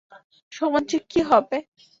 সমাজের 0.51 1.01
কী 1.11 1.19
হবে? 1.29 1.57